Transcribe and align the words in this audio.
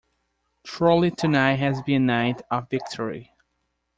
Truly 0.63 1.11
tonight 1.11 1.57
has 1.59 1.83
been 1.83 2.01
a 2.01 2.05
night 2.05 2.41
of 2.49 2.71
victory. 2.71 3.35